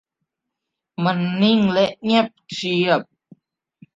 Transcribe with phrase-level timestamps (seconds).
[1.03, 3.01] มันนิ่งและเงียบเชียบ